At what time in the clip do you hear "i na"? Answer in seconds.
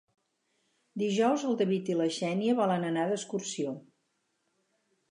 1.95-2.09